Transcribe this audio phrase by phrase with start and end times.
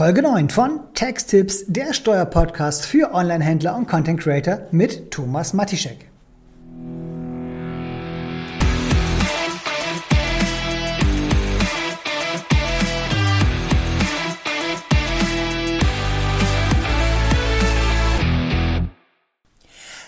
[0.00, 6.08] Folge 9 von Tax-Tipps, der Steuerpodcast für Online-Händler und Content Creator mit Thomas Matischek.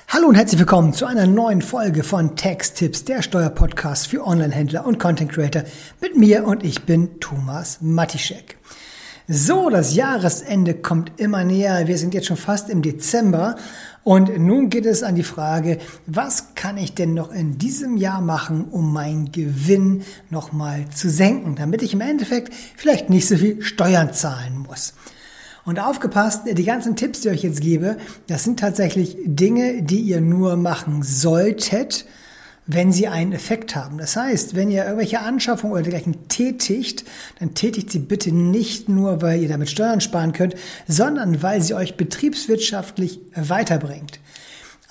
[0.08, 4.98] Hallo und herzlich willkommen zu einer neuen Folge von Tax-Tipps, der Steuerpodcast für Online-Händler und
[4.98, 5.64] Content Creator
[6.00, 8.56] mit mir und ich bin Thomas Matischek.
[9.28, 11.86] So, das Jahresende kommt immer näher.
[11.86, 13.54] Wir sind jetzt schon fast im Dezember.
[14.02, 18.20] Und nun geht es an die Frage, was kann ich denn noch in diesem Jahr
[18.20, 23.62] machen, um meinen Gewinn nochmal zu senken, damit ich im Endeffekt vielleicht nicht so viel
[23.62, 24.94] Steuern zahlen muss.
[25.64, 30.00] Und aufgepasst, die ganzen Tipps, die ich euch jetzt gebe, das sind tatsächlich Dinge, die
[30.00, 32.06] ihr nur machen solltet,
[32.72, 33.98] wenn sie einen Effekt haben.
[33.98, 37.04] Das heißt, wenn ihr irgendwelche Anschaffungen oder dergleichen tätigt,
[37.38, 40.54] dann tätigt sie bitte nicht nur, weil ihr damit Steuern sparen könnt,
[40.86, 44.20] sondern weil sie euch betriebswirtschaftlich weiterbringt.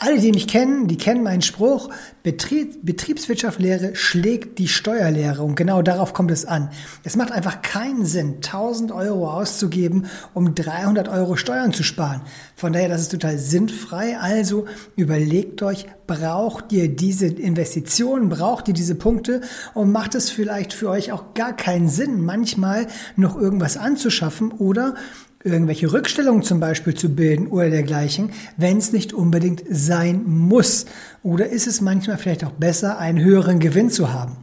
[0.03, 1.89] Alle, die mich kennen, die kennen meinen Spruch,
[2.23, 6.71] Betrieb, Betriebswirtschaftslehre schlägt die Steuerlehre und genau darauf kommt es an.
[7.03, 12.21] Es macht einfach keinen Sinn, 1000 Euro auszugeben, um 300 Euro Steuern zu sparen.
[12.55, 14.17] Von daher, das ist total sinnfrei.
[14.17, 19.41] Also überlegt euch, braucht ihr diese Investitionen, braucht ihr diese Punkte
[19.75, 24.95] und macht es vielleicht für euch auch gar keinen Sinn, manchmal noch irgendwas anzuschaffen oder
[25.43, 30.85] irgendwelche Rückstellungen zum Beispiel zu bilden oder dergleichen, wenn es nicht unbedingt sein muss.
[31.23, 34.37] Oder ist es manchmal vielleicht auch besser, einen höheren Gewinn zu haben?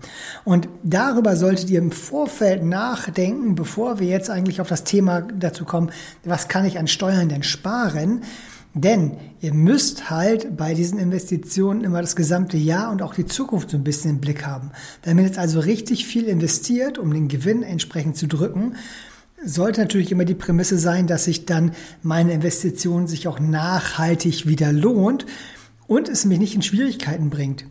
[0.44, 5.64] Und darüber solltet ihr im Vorfeld nachdenken, bevor wir jetzt eigentlich auf das Thema dazu
[5.64, 5.90] kommen,
[6.24, 8.22] was kann ich an Steuern denn sparen?
[8.74, 13.70] Denn ihr müsst halt bei diesen Investitionen immer das gesamte Jahr und auch die Zukunft
[13.70, 14.70] so ein bisschen im Blick haben.
[15.04, 18.76] Man jetzt also richtig viel investiert, um den Gewinn entsprechend zu drücken,
[19.44, 21.72] sollte natürlich immer die Prämisse sein, dass sich dann
[22.02, 25.26] meine Investition sich auch nachhaltig wieder lohnt
[25.86, 27.64] und es mich nicht in Schwierigkeiten bringt.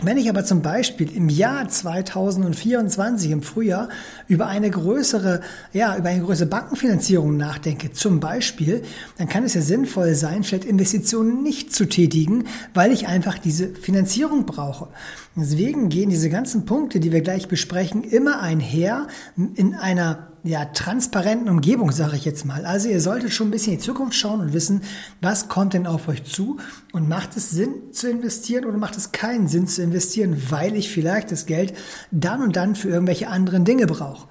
[0.00, 3.88] Wenn ich aber zum Beispiel im Jahr 2024 im Frühjahr
[4.28, 5.40] über eine größere,
[5.72, 8.82] ja, über eine größere Bankenfinanzierung nachdenke, zum Beispiel,
[9.16, 12.44] dann kann es ja sinnvoll sein, vielleicht Investitionen nicht zu tätigen,
[12.74, 14.86] weil ich einfach diese Finanzierung brauche.
[15.34, 21.48] Deswegen gehen diese ganzen Punkte, die wir gleich besprechen, immer einher in einer ja, transparenten
[21.48, 22.64] Umgebung, sage ich jetzt mal.
[22.64, 24.82] Also ihr solltet schon ein bisschen in die Zukunft schauen und wissen,
[25.20, 26.58] was kommt denn auf euch zu
[26.92, 30.90] und macht es Sinn zu investieren oder macht es keinen Sinn zu investieren, weil ich
[30.90, 31.74] vielleicht das Geld
[32.10, 34.28] dann und dann für irgendwelche anderen Dinge brauche.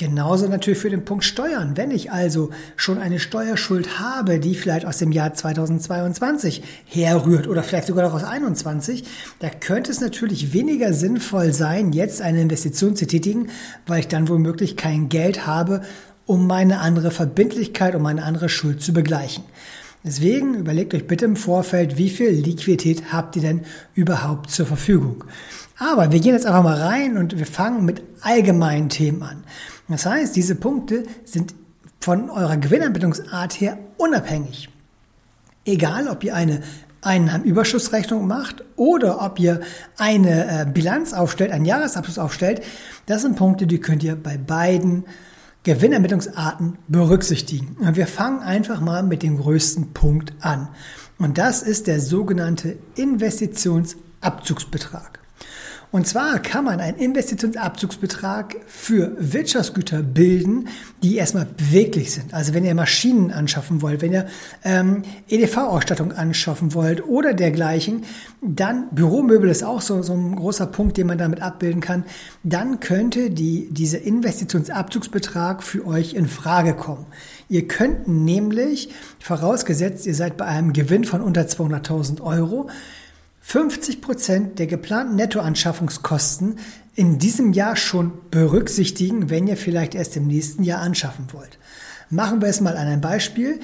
[0.00, 1.76] Genauso natürlich für den Punkt Steuern.
[1.76, 7.64] Wenn ich also schon eine Steuerschuld habe, die vielleicht aus dem Jahr 2022 herrührt oder
[7.64, 9.02] vielleicht sogar noch aus 2021,
[9.40, 13.48] da könnte es natürlich weniger sinnvoll sein, jetzt eine Investition zu tätigen,
[13.88, 15.82] weil ich dann womöglich kein Geld habe,
[16.26, 19.42] um meine andere Verbindlichkeit, um meine andere Schuld zu begleichen.
[20.04, 23.62] Deswegen überlegt euch bitte im Vorfeld, wie viel Liquidität habt ihr denn
[23.94, 25.24] überhaupt zur Verfügung.
[25.76, 29.42] Aber wir gehen jetzt einfach mal rein und wir fangen mit allgemeinen Themen an.
[29.88, 31.54] Das heißt, diese Punkte sind
[32.00, 34.68] von eurer Gewinnermittlungsart her unabhängig.
[35.64, 36.62] Egal, ob ihr eine
[37.02, 39.60] Einnahmenüberschussrechnung macht oder ob ihr
[39.96, 42.62] eine äh, Bilanz aufstellt, einen Jahresabschluss aufstellt,
[43.06, 45.04] das sind Punkte, die könnt ihr bei beiden
[45.62, 47.76] Gewinnermittlungsarten berücksichtigen.
[47.80, 50.68] Und wir fangen einfach mal mit dem größten Punkt an.
[51.18, 55.20] Und das ist der sogenannte Investitionsabzugsbetrag.
[55.90, 60.68] Und zwar kann man einen Investitionsabzugsbetrag für Wirtschaftsgüter bilden,
[61.02, 62.34] die erstmal beweglich sind.
[62.34, 64.26] Also wenn ihr Maschinen anschaffen wollt, wenn ihr
[64.64, 68.04] ähm, EDV-Ausstattung anschaffen wollt oder dergleichen,
[68.42, 72.04] dann Büromöbel ist auch so, so ein großer Punkt, den man damit abbilden kann.
[72.42, 77.06] Dann könnte die, dieser Investitionsabzugsbetrag für euch in Frage kommen.
[77.48, 78.90] Ihr könnt nämlich,
[79.20, 82.68] vorausgesetzt, ihr seid bei einem Gewinn von unter 200.000 Euro,
[83.48, 86.58] 50 Prozent der geplanten Nettoanschaffungskosten
[86.94, 91.58] in diesem Jahr schon berücksichtigen, wenn ihr vielleicht erst im nächsten Jahr anschaffen wollt.
[92.10, 93.58] Machen wir es mal an einem Beispiel.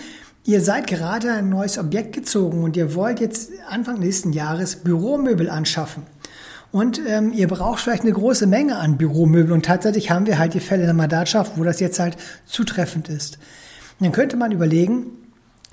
[0.47, 5.51] Ihr seid gerade ein neues Objekt gezogen und ihr wollt jetzt Anfang nächsten Jahres Büromöbel
[5.51, 6.05] anschaffen.
[6.73, 10.55] Und ähm, ihr braucht vielleicht eine große Menge an Büromöbel und tatsächlich haben wir halt
[10.55, 12.17] die Fälle in der Mandatschaft, wo das jetzt halt
[12.47, 13.37] zutreffend ist.
[14.01, 15.24] dann könnte man überlegen,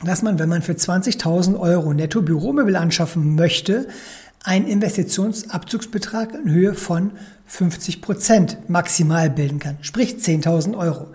[0.04, 3.88] dass man, wenn man für 20.000 Euro netto Büromöbel anschaffen möchte,
[4.44, 7.12] einen Investitionsabzugsbetrag in Höhe von
[7.46, 11.08] 50 Prozent maximal bilden kann, sprich 10.000 Euro.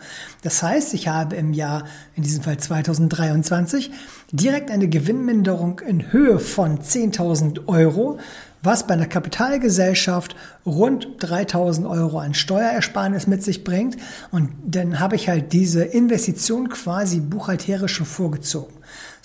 [0.42, 1.84] Das heißt, ich habe im Jahr,
[2.14, 3.90] in diesem Fall 2023,
[4.32, 8.18] direkt eine Gewinnminderung in Höhe von 10.000 Euro,
[8.62, 10.36] was bei einer Kapitalgesellschaft
[10.66, 13.96] rund 3000 Euro an Steuerersparnis mit sich bringt.
[14.30, 18.75] Und dann habe ich halt diese Investition quasi buchhalterisch schon vorgezogen.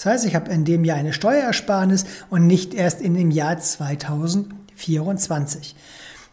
[0.02, 3.60] Das heißt, ich habe in dem Jahr eine Steuerersparnis und nicht erst in dem Jahr
[3.60, 5.76] 2024.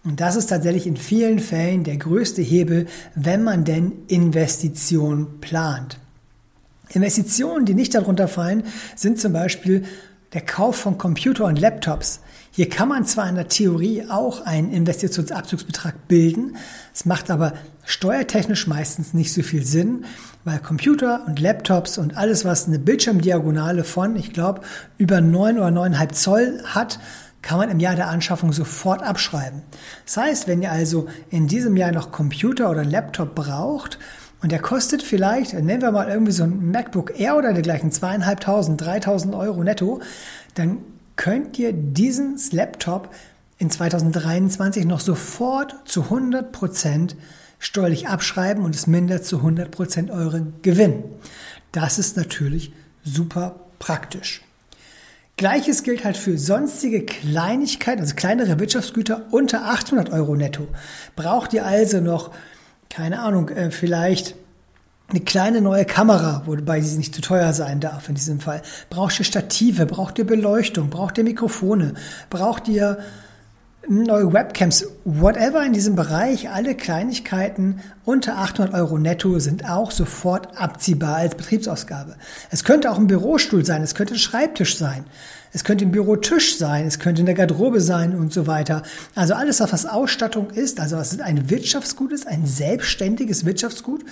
[0.04, 5.98] Und das ist tatsächlich in vielen Fällen der größte Hebel, wenn man denn Investitionen plant.
[6.88, 8.62] Investitionen, die nicht darunter fallen,
[8.96, 9.84] sind zum Beispiel
[10.32, 12.20] der Kauf von Computer und Laptops.
[12.50, 16.56] Hier kann man zwar in der Theorie auch einen Investitionsabzugsbetrag bilden,
[16.94, 17.52] es macht aber
[17.88, 20.04] steuertechnisch meistens nicht so viel Sinn,
[20.44, 24.60] weil Computer und Laptops und alles, was eine Bildschirmdiagonale von, ich glaube,
[24.98, 27.00] über 9 oder 9,5 Zoll hat,
[27.40, 29.62] kann man im Jahr der Anschaffung sofort abschreiben.
[30.04, 33.98] Das heißt, wenn ihr also in diesem Jahr noch Computer oder Laptop braucht,
[34.40, 38.80] und der kostet vielleicht, nennen wir mal irgendwie so ein MacBook Air oder dergleichen, zweieinhalbtausend,
[38.80, 40.00] dreitausend Euro netto,
[40.54, 40.78] dann
[41.16, 43.08] könnt ihr diesen Laptop
[43.56, 47.16] in 2023 noch sofort zu 100 Prozent
[47.58, 51.04] steuerlich abschreiben und es mindert zu 100 Prozent euren Gewinn.
[51.72, 52.72] Das ist natürlich
[53.04, 54.42] super praktisch.
[55.36, 60.66] Gleiches gilt halt für sonstige Kleinigkeiten, also kleinere Wirtschaftsgüter unter 800 Euro netto.
[61.14, 62.32] Braucht ihr also noch
[62.90, 64.34] keine Ahnung, äh, vielleicht
[65.08, 68.62] eine kleine neue Kamera, wobei sie nicht zu teuer sein darf in diesem Fall.
[68.90, 71.94] Braucht ihr Stative, braucht ihr Beleuchtung, braucht ihr Mikrofone,
[72.28, 72.98] braucht ihr
[73.86, 80.58] neue Webcams, whatever in diesem Bereich, alle Kleinigkeiten unter 800 Euro netto sind auch sofort
[80.60, 82.16] abziehbar als Betriebsausgabe.
[82.50, 85.04] Es könnte auch ein Bürostuhl sein, es könnte ein Schreibtisch sein.
[85.52, 88.82] Es könnte ein Bürotisch sein, es könnte in der Garderobe sein und so weiter.
[89.14, 94.04] Also alles, was Ausstattung ist, also was ein Wirtschaftsgut ist, ein selbstständiges Wirtschaftsgut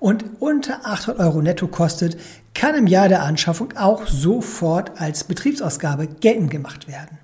[0.00, 2.16] und unter 800 Euro netto kostet,
[2.54, 7.18] kann im Jahr der Anschaffung auch sofort als Betriebsausgabe geltend gemacht werden.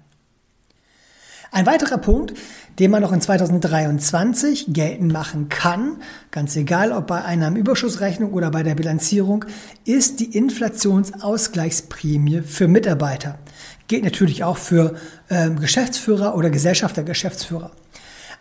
[1.55, 2.35] Ein weiterer Punkt,
[2.81, 5.99] den man noch in 2023 geltend machen kann,
[6.33, 9.45] ganz egal ob bei Einnahmenüberschussrechnung oder bei der Bilanzierung,
[9.85, 13.39] ist die Inflationsausgleichsprämie für Mitarbeiter.
[13.87, 14.97] Geht natürlich auch für
[15.29, 17.71] äh, Geschäftsführer oder Gesellschafter Geschäftsführer.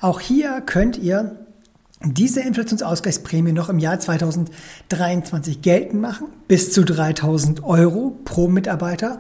[0.01, 1.45] Auch hier könnt ihr
[2.03, 9.19] diese Inflationsausgleichsprämie noch im Jahr 2023 geltend machen, bis zu 3000 Euro pro Mitarbeiter,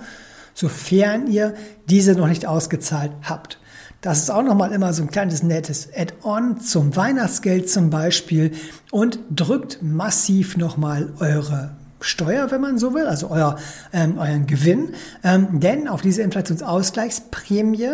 [0.55, 1.53] sofern ihr
[1.87, 3.59] diese noch nicht ausgezahlt habt.
[4.03, 8.51] Das ist auch nochmal immer so ein kleines nettes Add-on zum Weihnachtsgeld zum Beispiel
[8.91, 11.71] und drückt massiv nochmal eure
[12.01, 13.55] Steuer, wenn man so will, also euer,
[13.93, 14.89] ähm, euren Gewinn.
[15.23, 17.91] Ähm, denn auf diese Inflationsausgleichsprämie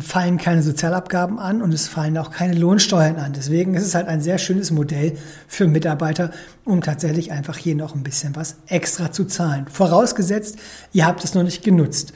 [0.00, 3.34] fallen keine Sozialabgaben an und es fallen auch keine Lohnsteuern an.
[3.34, 5.18] Deswegen ist es halt ein sehr schönes Modell
[5.48, 6.30] für Mitarbeiter,
[6.64, 9.66] um tatsächlich einfach hier noch ein bisschen was extra zu zahlen.
[9.70, 10.56] Vorausgesetzt,
[10.94, 12.14] ihr habt es noch nicht genutzt.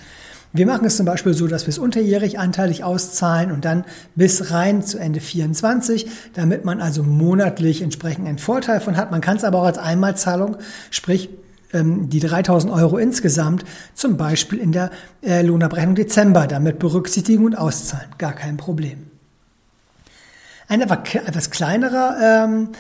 [0.56, 4.50] Wir machen es zum Beispiel so, dass wir es unterjährig anteilig auszahlen und dann bis
[4.50, 9.10] rein zu Ende 24, damit man also monatlich entsprechend einen Vorteil von hat.
[9.10, 10.56] Man kann es aber auch als Einmalzahlung,
[10.90, 11.28] sprich
[11.72, 13.64] ähm, die 3000 Euro insgesamt,
[13.94, 14.90] zum Beispiel in der
[15.22, 18.08] äh, Lohnabrechnung Dezember damit berücksichtigen und auszahlen.
[18.18, 19.10] Gar kein Problem.
[20.68, 22.70] Ein etwas kleinerer ähm,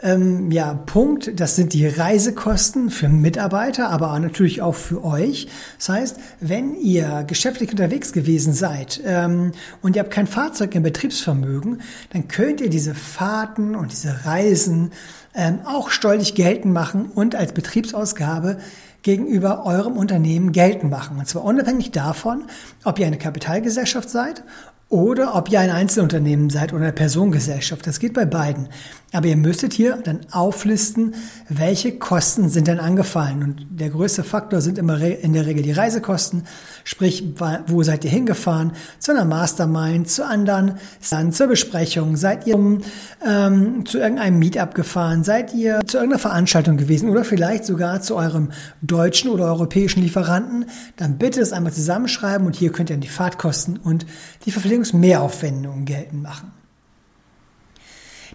[0.00, 5.48] ähm, ja, Punkt, das sind die Reisekosten für Mitarbeiter, aber natürlich auch für euch.
[5.78, 9.52] Das heißt, wenn ihr geschäftlich unterwegs gewesen seid ähm,
[9.82, 14.92] und ihr habt kein Fahrzeug im Betriebsvermögen, dann könnt ihr diese Fahrten und diese Reisen
[15.34, 18.58] ähm, auch steuerlich geltend machen und als Betriebsausgabe
[19.02, 21.18] gegenüber eurem Unternehmen geltend machen.
[21.18, 22.44] Und zwar unabhängig davon,
[22.84, 24.44] ob ihr eine Kapitalgesellschaft seid
[24.88, 27.86] oder ob ihr ein Einzelunternehmen seid oder eine Personengesellschaft.
[27.86, 28.68] Das geht bei beiden.
[29.12, 31.14] Aber ihr müsstet hier dann auflisten,
[31.48, 33.42] welche Kosten sind denn angefallen.
[33.42, 36.42] Und der größte Faktor sind immer in der Regel die Reisekosten.
[36.84, 37.24] Sprich,
[37.66, 38.72] wo seid ihr hingefahren?
[38.98, 40.74] Zu einer Mastermind, zu anderen,
[41.10, 42.16] dann zur Besprechung.
[42.16, 42.80] Seid ihr
[43.26, 45.24] ähm, zu irgendeinem Meetup gefahren?
[45.24, 47.08] Seid ihr zu irgendeiner Veranstaltung gewesen?
[47.08, 48.50] Oder vielleicht sogar zu eurem
[48.82, 50.66] deutschen oder europäischen Lieferanten?
[50.96, 54.04] Dann bitte es einmal zusammenschreiben und hier könnt ihr dann die Fahrtkosten und
[54.44, 56.52] die Verpflegungsmehraufwendungen geltend machen.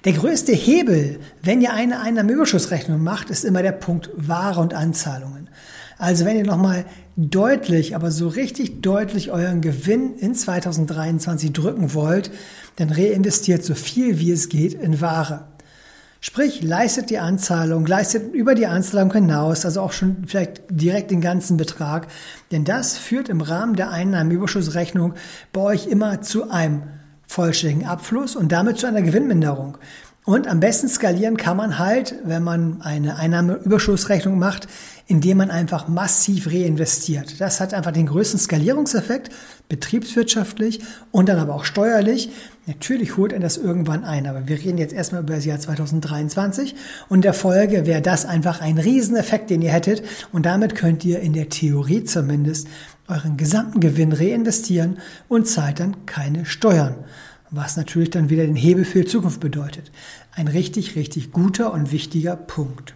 [0.06, 5.50] Der größte Hebel, wenn ihr eine Einnahmenüberschussrechnung macht, ist immer der Punkt Ware und Anzahlungen.
[5.98, 6.86] Also wenn ihr nochmal
[7.16, 12.32] deutlich, aber so richtig deutlich euren Gewinn in 2023 drücken wollt,
[12.76, 15.46] dann reinvestiert so viel wie es geht in Ware.
[16.26, 21.20] Sprich, leistet die Anzahlung, leistet über die Anzahlung hinaus, also auch schon vielleicht direkt den
[21.20, 22.08] ganzen Betrag,
[22.50, 25.16] denn das führt im Rahmen der Einnahmenüberschussrechnung
[25.52, 26.84] bei euch immer zu einem
[27.28, 29.78] vollständigen Abfluss und damit zu einer Gewinnminderung.
[30.24, 34.70] Und am besten skalieren kann man halt, wenn man eine Einnahmeüberschussrechnung macht,
[35.08, 37.42] indem man einfach massiv reinvestiert.
[37.42, 39.30] Das hat einfach den größten Skalierungseffekt,
[39.68, 40.80] betriebswirtschaftlich
[41.12, 42.30] und dann aber auch steuerlich.
[42.66, 46.76] Natürlich holt er das irgendwann ein, aber wir reden jetzt erstmal über das Jahr 2023
[47.10, 50.02] und der Folge wäre das einfach ein Rieseneffekt, den ihr hättet
[50.32, 52.68] und damit könnt ihr in der Theorie zumindest
[53.10, 57.04] euren gesamten Gewinn reinvestieren und zahlt dann keine Steuern
[57.54, 59.92] was natürlich dann wieder den Hebel für die Zukunft bedeutet.
[60.32, 62.96] Ein richtig, richtig guter und wichtiger Punkt.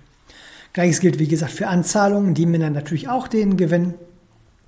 [0.74, 3.94] Gleiches gilt, wie gesagt, für Anzahlungen, die mindern natürlich auch den Gewinn.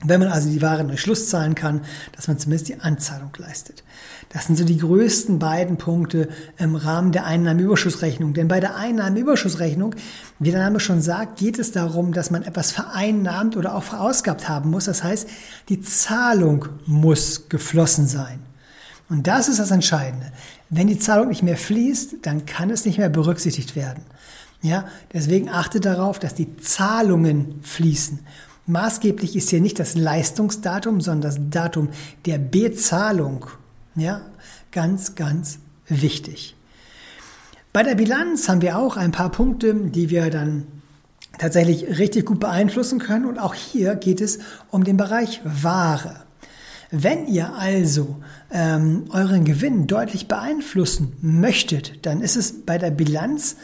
[0.01, 1.81] Wenn man also die Waren durch Schluss zahlen kann,
[2.15, 3.83] dass man zumindest die Anzahlung leistet.
[4.29, 8.33] Das sind so die größten beiden Punkte im Rahmen der Einnahmenüberschussrechnung.
[8.33, 9.95] Denn bei der Einnahmenüberschussrechnung,
[10.37, 14.47] wie der Name schon sagt, geht es darum, dass man etwas vereinnahmt oder auch verausgabt
[14.47, 14.85] haben muss.
[14.85, 15.27] Das heißt,
[15.67, 18.39] die Zahlung muss geflossen sein.
[19.09, 20.31] Und das ist das Entscheidende.
[20.69, 24.03] Wenn die Zahlung nicht mehr fließt, dann kann es nicht mehr berücksichtigt werden.
[24.61, 28.19] Ja, deswegen achtet darauf, dass die Zahlungen fließen.
[28.69, 31.89] Maßgeblich ist hier nicht das Leistungsdatum, sondern das Datum
[32.27, 33.47] der Bezahlung.
[33.95, 34.21] Ja,
[34.71, 35.57] ganz, ganz
[35.87, 36.55] wichtig.
[37.73, 40.67] Bei der Bilanz haben wir auch ein paar Punkte, die wir dann
[41.39, 43.25] tatsächlich richtig gut beeinflussen können.
[43.25, 44.37] Und auch hier geht es
[44.69, 46.17] um den Bereich Ware.
[46.91, 48.17] Wenn ihr also
[48.51, 53.55] ähm, euren Gewinn deutlich beeinflussen möchtet, dann ist es bei der Bilanz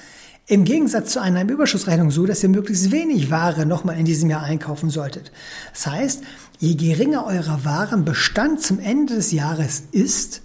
[0.48, 4.44] im Gegensatz zu einer Überschussrechnung so, dass ihr möglichst wenig Ware nochmal in diesem Jahr
[4.44, 5.32] einkaufen solltet.
[5.74, 6.24] Das heißt,
[6.60, 10.42] je geringer euer Warenbestand zum Ende des Jahres ist,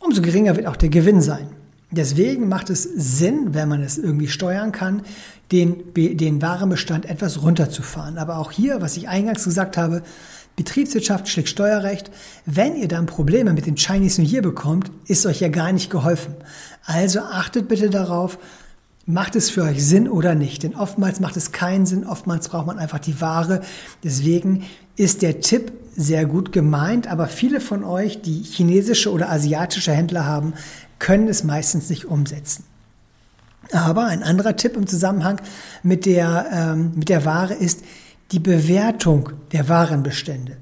[0.00, 1.48] umso geringer wird auch der Gewinn sein.
[1.90, 5.02] Deswegen macht es Sinn, wenn man es irgendwie steuern kann,
[5.52, 8.18] den, den Warenbestand etwas runterzufahren.
[8.18, 10.02] Aber auch hier, was ich eingangs gesagt habe,
[10.56, 12.10] Betriebswirtschaft schlägt Steuerrecht.
[12.44, 15.88] Wenn ihr dann Probleme mit dem Chinese New Year bekommt, ist euch ja gar nicht
[15.88, 16.34] geholfen.
[16.84, 18.38] Also achtet bitte darauf,
[19.08, 20.62] macht es für euch Sinn oder nicht.
[20.62, 23.62] Denn oftmals macht es keinen Sinn, oftmals braucht man einfach die Ware.
[24.04, 24.64] Deswegen
[24.96, 30.26] ist der Tipp sehr gut gemeint, aber viele von euch, die chinesische oder asiatische Händler
[30.26, 30.52] haben,
[30.98, 32.64] können es meistens nicht umsetzen.
[33.72, 35.40] Aber ein anderer Tipp im Zusammenhang
[35.82, 37.82] mit der, ähm, mit der Ware ist,
[38.30, 40.58] die Bewertung der Warenbestände.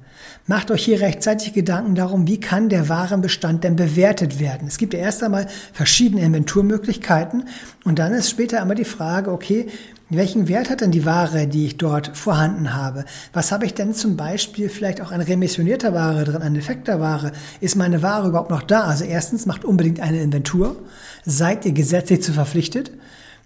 [0.49, 4.69] Macht euch hier rechtzeitig Gedanken darum, wie kann der Warenbestand denn bewertet werden.
[4.69, 7.49] Es gibt ja erst einmal verschiedene Inventurmöglichkeiten
[7.83, 9.67] und dann ist später immer die Frage, okay,
[10.09, 13.05] welchen Wert hat denn die Ware, die ich dort vorhanden habe?
[13.33, 17.33] Was habe ich denn zum Beispiel vielleicht auch an remissionierter Ware drin, an defekter Ware?
[17.61, 18.83] Ist meine Ware überhaupt noch da?
[18.83, 20.77] Also erstens macht unbedingt eine Inventur.
[21.25, 22.93] Seid ihr gesetzlich zu verpflichtet?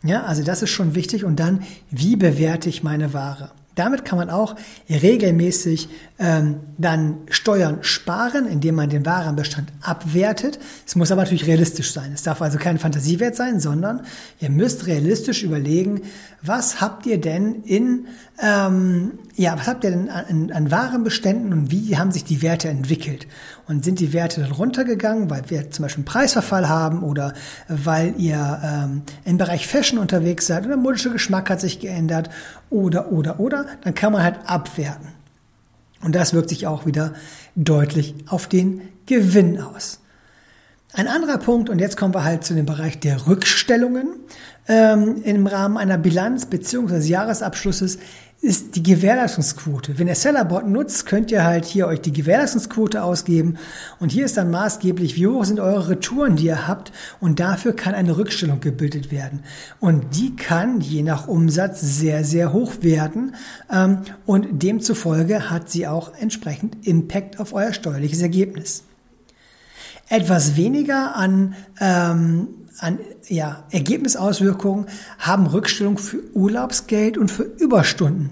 [0.02, 1.24] Ja, also das ist schon wichtig.
[1.24, 3.52] Und dann, wie bewerte ich meine Ware?
[3.80, 4.56] Damit kann man auch
[4.90, 10.58] regelmäßig ähm, dann Steuern sparen, indem man den Warenbestand abwertet.
[10.86, 12.12] Es muss aber natürlich realistisch sein.
[12.12, 14.02] Es darf also kein Fantasiewert sein, sondern
[14.38, 16.02] ihr müsst realistisch überlegen,
[16.42, 18.06] was habt ihr denn in,
[18.42, 22.68] ähm, ja, was habt ihr denn an, an Warenbeständen und wie haben sich die Werte
[22.68, 23.26] entwickelt?
[23.66, 27.32] Und sind die Werte dann runtergegangen, weil wir zum Beispiel einen Preisverfall haben oder
[27.68, 32.30] weil ihr ähm, im Bereich Fashion unterwegs seid oder der modische Geschmack hat sich geändert
[32.70, 35.08] oder, oder, oder, dann kann man halt abwerten.
[36.02, 37.14] Und das wirkt sich auch wieder
[37.56, 40.00] deutlich auf den Gewinn aus.
[40.92, 44.08] Ein anderer Punkt, und jetzt kommen wir halt zu dem Bereich der Rückstellungen
[44.66, 46.98] ähm, im Rahmen einer Bilanz bzw.
[46.98, 47.98] Jahresabschlusses,
[48.42, 49.98] ist die Gewährleistungsquote.
[49.98, 53.58] Wenn ihr Sellerbot nutzt, könnt ihr halt hier euch die Gewährleistungsquote ausgeben
[53.98, 57.76] und hier ist dann maßgeblich, wie hoch sind eure Retouren, die ihr habt und dafür
[57.76, 59.44] kann eine Rückstellung gebildet werden.
[59.78, 63.34] Und die kann je nach Umsatz sehr, sehr hoch werden
[63.70, 68.84] ähm, und demzufolge hat sie auch entsprechend Impact auf euer steuerliches Ergebnis.
[70.10, 72.48] Etwas weniger an ähm,
[72.80, 72.98] an
[73.28, 74.86] ja, Ergebnisauswirkungen
[75.18, 78.30] haben Rückstellung für Urlaubsgeld und für Überstunden.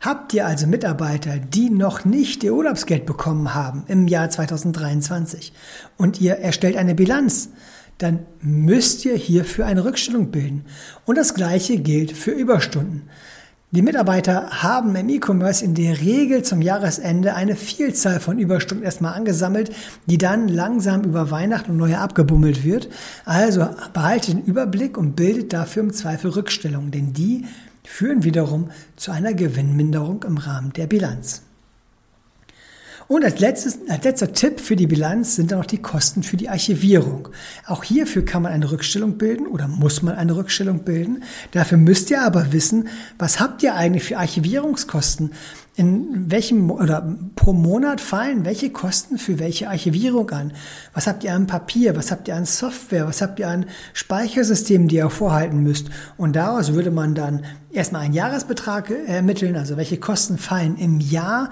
[0.00, 5.52] Habt ihr also Mitarbeiter, die noch nicht ihr Urlaubsgeld bekommen haben im Jahr 2023
[5.96, 7.50] und ihr erstellt eine Bilanz,
[7.98, 10.64] dann müsst ihr hierfür eine Rückstellung bilden.
[11.04, 13.08] Und das Gleiche gilt für Überstunden.
[13.74, 19.14] Die Mitarbeiter haben im E-Commerce in der Regel zum Jahresende eine Vielzahl von Überstunden erstmal
[19.14, 19.74] angesammelt,
[20.04, 22.90] die dann langsam über Weihnachten und Neujahr abgebummelt wird.
[23.24, 27.46] Also behaltet den Überblick und bildet dafür im Zweifel Rückstellungen, denn die
[27.82, 31.40] führen wiederum zu einer Gewinnminderung im Rahmen der Bilanz.
[33.12, 36.38] Und als, letztes, als letzter Tipp für die Bilanz sind dann noch die Kosten für
[36.38, 37.28] die Archivierung.
[37.66, 41.22] Auch hierfür kann man eine Rückstellung bilden oder muss man eine Rückstellung bilden.
[41.50, 42.88] Dafür müsst ihr aber wissen,
[43.18, 45.32] was habt ihr eigentlich für Archivierungskosten?
[45.76, 50.54] In welchem oder pro Monat fallen welche Kosten für welche Archivierung an?
[50.94, 51.94] Was habt ihr an Papier?
[51.96, 53.06] Was habt ihr an Software?
[53.06, 55.90] Was habt ihr an Speichersystemen, die ihr vorhalten müsst?
[56.16, 61.50] Und daraus würde man dann erstmal einen Jahresbetrag ermitteln, also welche Kosten fallen im Jahr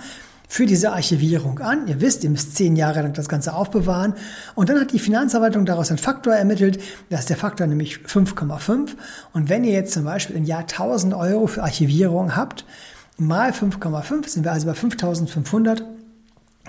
[0.51, 1.87] für diese Archivierung an.
[1.87, 4.15] Ihr wisst, ihr müsst zehn Jahre lang das Ganze aufbewahren.
[4.57, 6.83] Und dann hat die Finanzverwaltung daraus einen Faktor ermittelt.
[7.09, 8.97] Das ist der Faktor nämlich 5,5.
[9.33, 12.65] Und wenn ihr jetzt zum Beispiel im Jahr 1000 Euro für Archivierung habt,
[13.17, 15.85] mal 5,5 sind wir also bei 5500.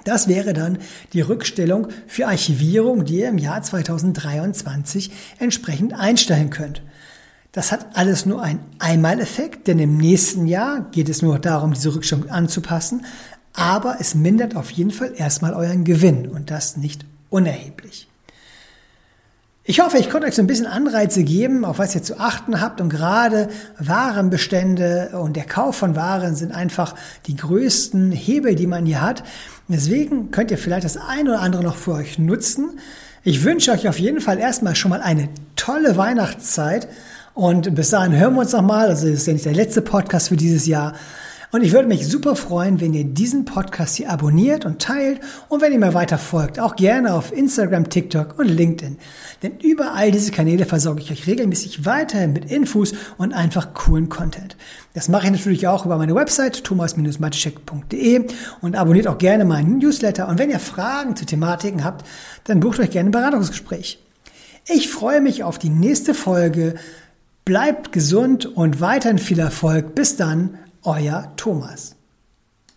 [0.04, 0.78] Das wäre dann
[1.14, 6.84] die Rückstellung für Archivierung, die ihr im Jahr 2023 entsprechend einstellen könnt.
[7.52, 11.94] Das hat alles nur einen Einmaleffekt, denn im nächsten Jahr geht es nur darum, diese
[11.94, 13.06] Rückstellung anzupassen
[13.54, 18.08] aber es mindert auf jeden Fall erstmal euren Gewinn und das nicht unerheblich.
[19.64, 22.60] Ich hoffe, ich konnte euch so ein bisschen Anreize geben, auf was ihr zu achten
[22.60, 22.82] habt.
[22.82, 26.96] Und gerade Warenbestände und der Kauf von Waren sind einfach
[27.28, 29.24] die größten Hebel, die man hier hat.
[29.68, 32.80] Deswegen könnt ihr vielleicht das eine oder andere noch für euch nutzen.
[33.24, 36.88] Ich wünsche euch auf jeden Fall erstmal schon mal eine tolle Weihnachtszeit.
[37.36, 38.90] Und bis dahin hören wir uns nochmal.
[38.90, 40.96] Also das ist ja nicht der letzte Podcast für dieses Jahr.
[41.52, 45.62] Und ich würde mich super freuen, wenn ihr diesen Podcast hier abonniert und teilt und
[45.62, 48.98] wenn ihr mir weiter folgt, auch gerne auf Instagram, TikTok und LinkedIn.
[49.44, 54.08] Denn über all diese Kanäle versorge ich euch regelmäßig weiterhin mit Infos und einfach coolen
[54.08, 54.56] Content.
[54.94, 58.28] Das mache ich natürlich auch über meine Website thomas-matischek.de
[58.62, 60.30] und abonniert auch gerne meinen Newsletter.
[60.30, 62.06] Und wenn ihr Fragen zu Thematiken habt,
[62.46, 64.00] dann bucht euch gerne ein Beratungsgespräch.
[64.68, 66.76] Ich freue mich auf die nächste Folge.
[67.44, 69.96] Bleibt gesund und weiterhin viel Erfolg.
[69.96, 72.01] Bis dann, euer Thomas.